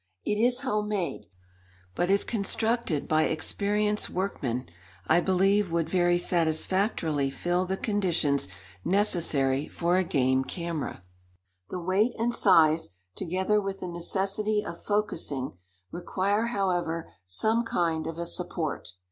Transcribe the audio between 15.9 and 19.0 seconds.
require, however, some kind of a support.